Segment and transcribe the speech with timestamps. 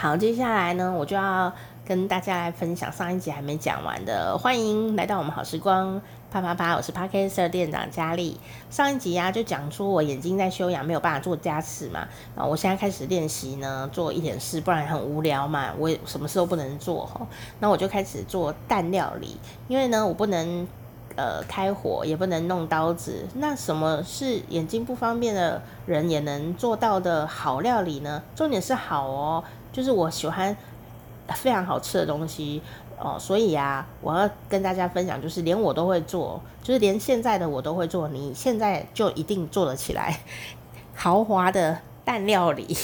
[0.00, 1.52] 好，接下来呢，我就要
[1.84, 4.38] 跟大家来分享上一集还没讲完的。
[4.38, 6.00] 欢迎来到我们好时光，
[6.30, 6.74] 啪啪啪！
[6.74, 8.40] 我是 Podcaster 店长佳丽。
[8.70, 12.08] 上一集呀、啊，就讲说我眼睛在休养，没有办法做家事嘛。
[12.34, 15.66] 啊，我现在开始练习呢，做一点事，不然很无聊嘛。
[15.78, 17.26] 我也什么事都不能做哈。
[17.58, 19.38] 那我就开始做蛋料理，
[19.68, 20.66] 因为呢，我不能
[21.16, 23.26] 呃开火，也不能弄刀子。
[23.34, 28.22] 那什么是眼睛不方便的人也能做到的好料理呢？
[28.34, 30.56] 重点是好哦，就是我喜欢
[31.34, 32.62] 非常好吃的东西。
[33.02, 40.20] 哦，所以啊，我要跟大家分享，就是连我都会做，就是连现在的我都会做，你现在就一定做得起来，
[40.94, 42.76] 豪华的蛋料理。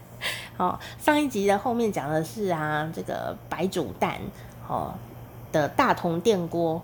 [0.56, 4.18] 哦，上一集的后面讲的是啊，这个白煮蛋
[4.66, 4.94] 哦
[5.52, 6.80] 的大同电锅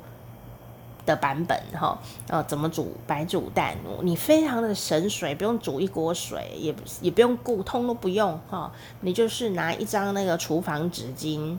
[1.07, 3.77] 的版本哈，呃、怎么煮白煮蛋？
[4.03, 11.57] 你非常的省水，不用煮一锅水，也也不用顾，通都不用哈、你就是拿一张那个厨房纸巾。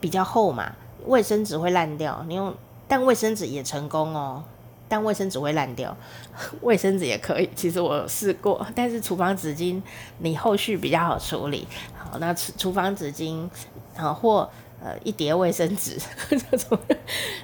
[0.00, 0.72] 比较厚嘛，
[1.04, 2.24] 卫生纸会烂掉。
[2.26, 2.54] 你用，
[2.88, 4.42] 但卫生纸也成功哦。
[4.88, 5.94] 但卫生纸会烂掉，
[6.62, 7.50] 卫生纸也可以。
[7.54, 9.78] 其实我试过，但是厨房纸巾
[10.20, 11.68] 你后续比较好处理。
[11.98, 13.46] 好，那厨厨房纸巾，
[13.94, 14.48] 啊或
[14.82, 16.78] 呃一叠卫生纸 这种，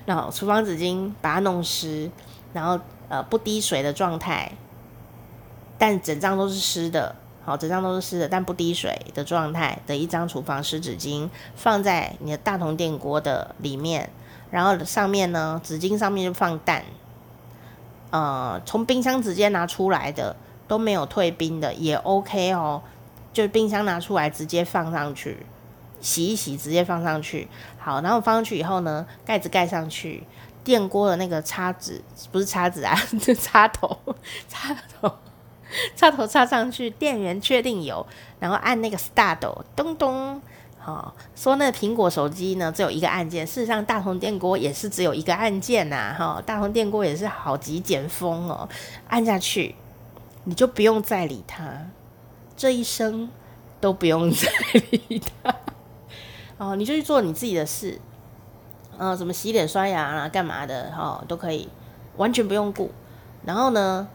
[0.05, 2.11] 然后厨房纸巾把它弄湿，
[2.53, 2.79] 然后
[3.09, 4.53] 呃不滴水的状态，
[5.79, 7.15] 但整张都是湿的。
[7.45, 14.11] 好，整张都是湿的，但不滴水的状态的一张厨房湿纸巾，放在你的大同电锅的里面，
[14.51, 16.83] 然后上面呢，纸巾上面就放蛋，
[18.11, 20.35] 呃，从冰箱直接拿出来的
[20.67, 22.83] 都没有退冰的也 OK 哦，
[23.33, 25.47] 就冰箱拿出来直接放上去，
[26.01, 27.49] 洗一洗直接放上去。
[27.79, 30.23] 好，然后放上去以后呢，盖子盖上去，
[30.65, 33.99] 电锅的那个叉子不是叉子啊，这 插头，
[34.49, 35.13] 插头。
[35.97, 38.07] 插头插上去，电源确定有，
[38.39, 39.41] 然后按那个 start，
[39.75, 40.41] 咚咚，
[40.79, 48.69] 好、哦，说那个苹果手机呢只有一个按键，事实上大同电锅也是只有一个按键呐、哈、大同电锅也是好极简风哦，
[49.09, 49.75] 按下去
[50.45, 51.65] 你就不用再理它，
[52.57, 53.29] 这一生
[53.81, 54.49] 都不用再
[54.91, 55.53] 理它，
[56.59, 58.01] 哦，你就去做你自己的事，
[58.99, 61.69] 嗯、什么洗脸刷牙啊，干嘛的，哈、哦，都可以，
[62.17, 62.91] 完全不用顾，
[63.45, 64.09] 然后呢？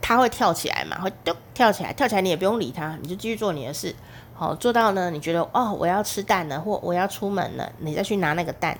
[0.00, 0.98] 它会跳起来嘛？
[1.00, 3.94] 会咚跳起来，跳起来你也不用理它，你就继续做你的事。
[4.32, 8.78] 好，做到呢，你觉得哦，我要吃蛋了，或我要出门了，你再去拿那个蛋，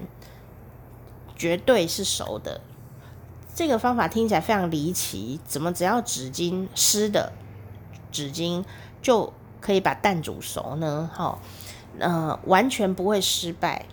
[1.37, 2.63] 绝对是熟的。
[3.55, 7.33] 这个方法听起来非常离奇，怎么只要纸巾湿的
[8.11, 8.65] 纸巾
[9.03, 11.11] 就可以把蛋煮熟呢？
[11.13, 11.41] 好，
[11.99, 13.85] 呃，完全不会失败。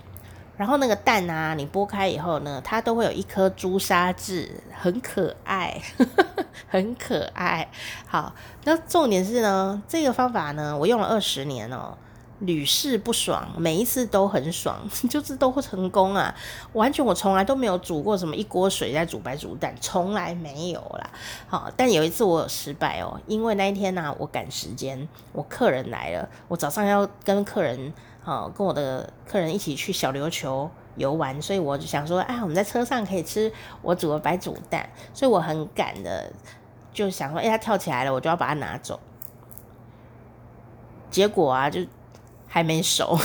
[0.58, 6.06] 然后那个蛋啊，你剥开以后呢，它都会有一颗朱砂痣，很可爱，呵
[6.38, 7.68] 呵很可爱。
[8.08, 8.34] 好，
[8.64, 11.98] 那重点是呢，这个方法呢，我用了二十年哦，
[12.40, 14.78] 屡试不爽，每一次都很爽，
[15.10, 16.36] 就是都会成功啊。
[16.74, 21.10] 完全我从来都没有煮过什么一锅水在煮白煮蛋，从来没有啦。
[21.48, 27.94] 好，但有一次我有失败哦，因为那一天呢、啊，我赶时间，我客人来了，我早上要跟客人。
[28.22, 33.54] 好，跟我的客人一起去小琉球游玩，所以我就想说，哎，我们在车上可以吃
[33.84, 36.34] 我煮的白煮蛋，所以我很赶的
[36.92, 39.00] 就想说，哎，他跳起来了，我就要把它拿走。
[41.12, 41.82] 结果啊，就
[42.56, 43.20] 还没熟，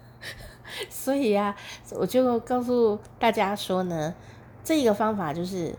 [0.88, 1.54] 所以啊，
[1.90, 4.14] 我就告诉大家说呢，
[4.64, 5.74] 这个方法就是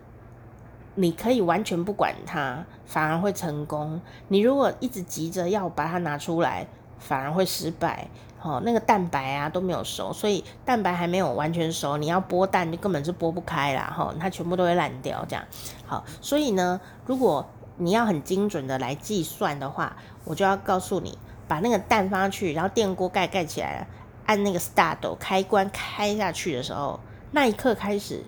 [0.93, 3.99] 你可以完全不管它，反而会成功。
[4.27, 6.67] 你如果一直急着要把它拿出来，
[6.99, 8.09] 反而会失败。
[8.43, 15.43] 哦，那个蛋白啊都没有熟，所以蛋白还没有完全熟，你要剥蛋就根本就剥不开啦，哈，它全部都会烂掉这样。
[15.87, 17.43] 好，所以呢，如果
[17.77, 23.87] 你要很精准的来计算的话，我就要告诉你，把那个蛋放上去，然后电锅盖盖起来，
[24.25, 26.99] 按那个 start 开关开下去的时候，
[27.31, 28.23] 那一刻开始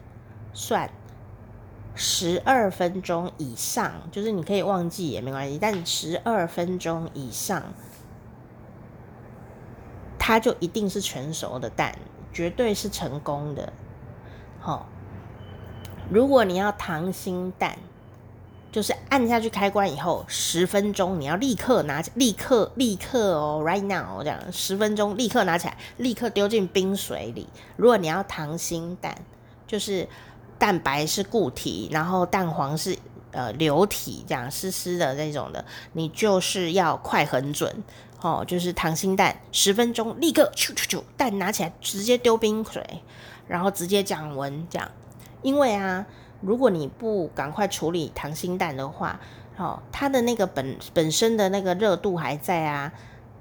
[0.54, 0.90] 算
[1.96, 7.64] 十二分钟以上，就是你可以忘记也没关系，但十二分钟以上。
[10.22, 11.98] 它就一定是全熟的蛋，
[12.32, 13.74] 绝对是成功的。
[14.60, 14.86] 好、哦，
[16.12, 17.76] 如果你要溏心蛋，
[18.72, 27.48] 就是按下去开关以后十分钟，你要立刻拿，立刻立刻哦，right now 这样，十分钟立刻拿起来，立刻丢进冰水里。
[27.76, 29.16] 如果你要溏心蛋，
[29.66, 30.08] 就是
[30.58, 32.98] 蛋白是固体，然后蛋黄是
[33.32, 37.84] 呃流体，这样湿湿的那种的，你就是要快很准。
[38.22, 42.86] 哦，就是溏心蛋，十分钟立刻咻咻咻，蛋拿起来直接丢冰水，
[43.48, 44.92] 然后直接降温这样。
[45.42, 46.06] 因为啊，
[46.42, 49.20] 如果你不赶快处理溏心蛋的话，
[49.58, 52.92] 哦，它的那个本本身的那个热度还在啊，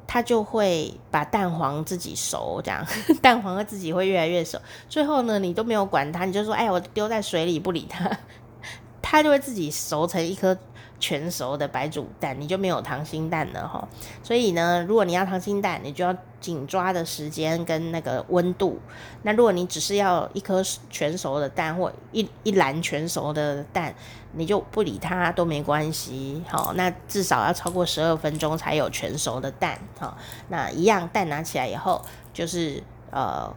[0.06, 2.84] 它就会把蛋黄自己熟，这样
[3.22, 4.58] 蛋黄会自己会越来越熟。
[4.88, 8.10] 最后呢，你都没有管它，你就说，哎，我丢在水里不理它，
[9.00, 10.56] 它就会自己熟成一颗。
[11.00, 13.86] 全熟的白煮蛋，你就没有溏心蛋了哈。
[14.22, 18.78] 所以呢，如果你要溏心蛋，你就要紧抓的时间跟那个温度。
[19.22, 23.94] 那如果你只是要一颗全熟的蛋或一一篮全熟的蛋，
[24.32, 26.42] 你就不理它都没关系。
[26.48, 29.78] 好，那至少要超过十二分钟才有全熟的蛋。
[29.98, 30.16] 好，
[30.48, 33.54] 那一样蛋拿起来以后，就是呃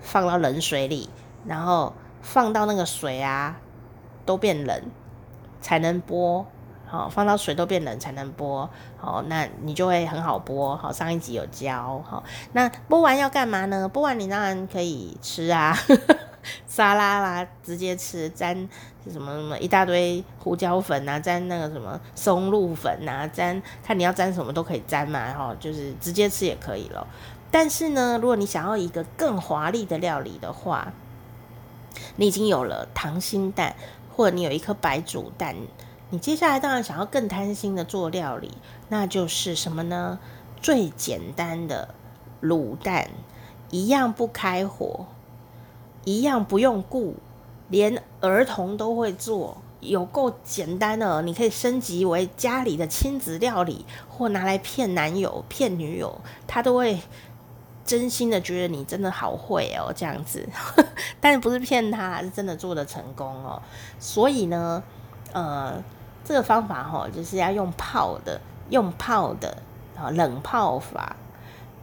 [0.00, 1.10] 放到冷水里，
[1.44, 1.92] 然后
[2.22, 3.56] 放到那个水啊
[4.24, 4.82] 都变冷
[5.60, 6.44] 才能剥。
[6.88, 8.68] 好，放到水都变冷才能剥。
[8.96, 10.76] 好，那你就会很好剥。
[10.76, 12.00] 好，上一集有教。
[12.08, 12.22] 好，
[12.52, 13.90] 那剥完要干嘛呢？
[13.92, 15.76] 剥完你当然可以吃啊，
[16.68, 18.56] 沙拉啦，直接吃，沾
[19.10, 25.32] 什么什么一大堆胡椒粉啊，沾那个什么松露粉啊，沾看你要沾什么都可以沾嘛。
[25.32, 27.04] 哈，就是直接吃也可以了。
[27.50, 30.92] 但是呢，如果你想要一个更华丽的料理的话，
[32.14, 33.74] 你已经有了溏心蛋，
[34.14, 35.56] 或者你有一颗白煮蛋。
[36.10, 38.52] 你接下来当然想要更贪心的做料理，
[38.88, 40.20] 那就是什么呢？
[40.60, 41.94] 最简单的
[42.40, 43.10] 卤蛋，
[43.70, 45.06] 一样不开火，
[46.04, 47.16] 一样不用顾，
[47.68, 51.22] 连儿童都会做，有够简单的。
[51.22, 57.00] 你可以升级为家里的亲子料理，或拿来骗男友、骗女友，他都会
[57.84, 60.48] 真心的觉得你真的好会哦，这样子。
[61.20, 63.60] 但是不是骗他，是真的做得成功哦。
[63.98, 64.80] 所以呢，
[65.32, 65.82] 呃。
[66.26, 68.40] 这个方法哈，就是要用泡的，
[68.70, 69.56] 用泡的
[69.96, 71.14] 啊，冷泡法。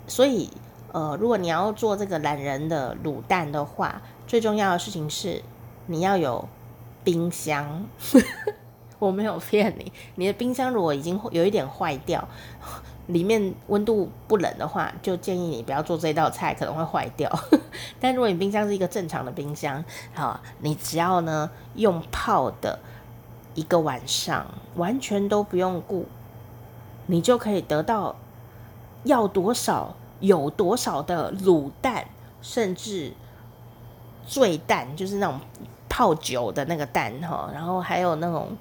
[0.06, 0.50] 所以
[0.92, 5.42] 呃，如果你要做这个懒人的卤蛋的话，最重要的事情是
[5.86, 6.46] 你要有
[7.06, 7.86] 冰箱。
[9.00, 12.28] 我没有骗你，你的冰箱如果已经有一点坏掉，
[13.08, 17.30] 里面温度不冷的话，就建议你不要做这道菜，可能会坏掉。
[18.00, 22.78] 但如果你冰箱是一个正常的冰箱，好，你只要呢用泡的。
[23.56, 26.06] 一个晚上完全都不用顾，
[27.06, 28.16] 你就可以得到
[29.04, 32.06] 要多少有多少的卤蛋，
[32.42, 33.14] 甚至
[34.26, 35.40] 醉蛋，就是那种
[35.90, 38.58] 泡酒的那个蛋哈，然后还有那种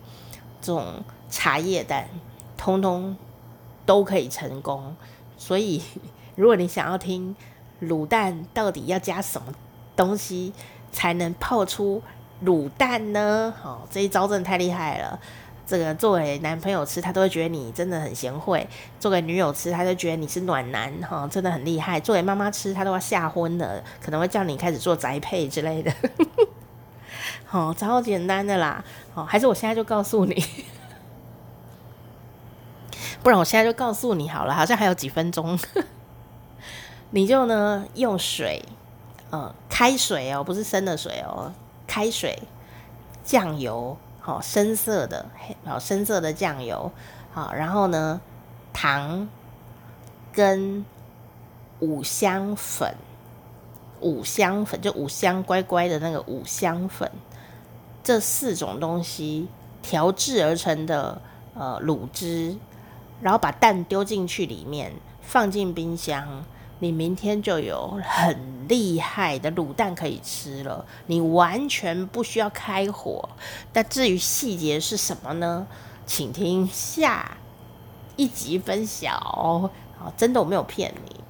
[0.61, 2.09] 这种茶叶蛋，
[2.57, 3.17] 通通
[3.87, 4.95] 都可以成功。
[5.39, 5.83] 所以，
[6.37, 7.35] 如果你想要听
[7.81, 9.53] 卤蛋到底要加什么
[9.97, 10.53] 东西
[10.93, 12.03] 才能泡出
[12.45, 13.53] 卤蛋呢？
[13.61, 15.19] 好、哦，这一招真的太厉害了。
[15.65, 18.61] 这个作为男朋友吃，他都会觉得你真的很贤惠；
[18.99, 21.99] 作为女友吃，他就觉得你是暖男，哈、哦，真的很厉害。
[22.01, 25.91] 作为妈妈吃，他都要吓昏了，可能会叫你开始做宅配之类的。
[27.47, 28.85] 好、哦，超简单的啦。
[29.15, 30.45] 好、哦，还是我现在就告诉你，
[33.23, 35.59] 不然我现在就告诉你好了，好像还有几分钟，
[37.13, 38.63] 你就呢用水，
[39.31, 41.53] 呃，开水哦，不是生的水哦。
[41.93, 42.43] 开水、
[43.23, 46.91] 酱油，好深色的黑，好深色的酱油，
[47.35, 48.19] 好，然后呢，
[48.73, 49.29] 糖
[50.33, 50.83] 跟
[51.81, 52.95] 五香粉，
[54.01, 57.13] 五香粉就五香乖乖的那个五香粉，
[58.03, 59.49] 这四种东西
[59.83, 61.21] 调制而成的
[61.53, 62.57] 呃卤汁，
[63.21, 66.43] 然后把蛋丢进去里面，放进冰箱。
[66.79, 73.29] 你明天就有很厉害的卤蛋可以吃了，你完全不需要开火。
[73.71, 75.67] 但至于细节是什么呢？
[76.07, 77.37] 请听下
[78.17, 79.15] 一集分享。
[79.21, 81.21] 好，真的我没有骗你，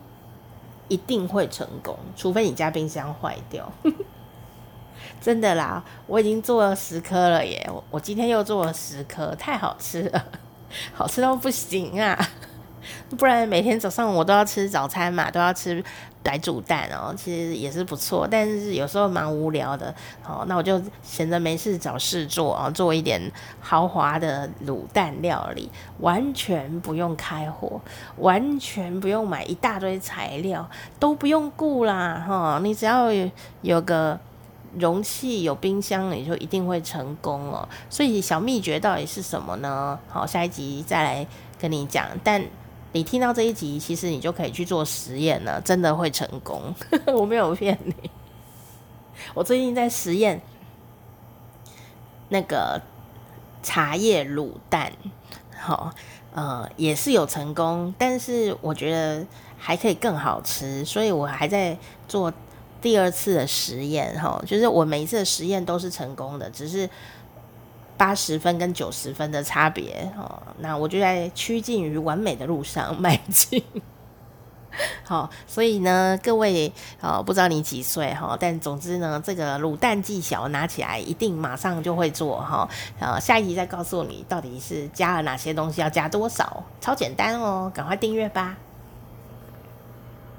[0.86, 3.72] 一定会成功，除非你家冰箱坏掉。
[5.20, 7.68] 真的啦，我已经做了十颗了耶！
[7.90, 10.24] 我今天又做了十颗，太好吃了，
[10.94, 12.16] 好吃到不行啊！
[13.18, 15.82] 不然每天早上我都要吃早餐嘛，都要吃
[16.22, 18.28] 白煮蛋哦，其实也是不错。
[18.30, 23.20] 但是有时候蛮无聊的，好，那我就闲着没事找事做啊，做一点
[23.60, 27.80] 豪华的卤蛋料理，完全不用开火，
[28.18, 32.60] 完全不用买一大堆材料，都不用顾啦哈。
[32.62, 33.30] 你只要有，
[33.62, 34.18] 有个
[34.78, 37.68] 容器，有冰箱，你就一定会成功哦。
[37.90, 39.98] 所以小秘诀到底是什么呢？
[40.08, 41.26] 好，下一集再来
[41.60, 42.06] 跟你讲。
[42.22, 42.42] 但
[42.92, 46.74] 你听到这一集，其实你就可以去做实验了，真的会成功，
[47.14, 47.94] 我没有骗你。
[49.34, 50.40] 我最近在实验
[52.28, 52.80] 那个
[53.62, 54.92] 茶叶卤蛋，
[55.58, 55.90] 好，
[56.34, 62.30] 呃，也是有成功，但是我觉得还可以更好吃，所以我还在做
[62.80, 66.88] 第二次的实验，哈，就是我每一次的实验都是成功的，只是。
[68.02, 70.42] 八十分跟九十分的差别哦。
[70.58, 73.62] 那我就在趋近于完美的路上迈进。
[75.06, 82.68] 好，所以呢，各位呃，不知道你几岁哈，但总之呢，这个卤蛋技巧拿起来一定马上就会做哈。
[82.98, 88.56] 呃，下一集再告诉你到底是加了哪些东西，要加多少，超简单哦，赶快订阅吧。